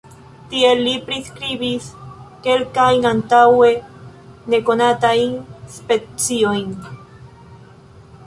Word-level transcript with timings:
Tiel 0.51 0.79
li 0.85 0.93
priskribis 1.09 1.89
kelkajn 2.47 3.05
antaŭe 3.11 3.69
nekonatajn 4.53 5.37
speciojn. 5.77 6.75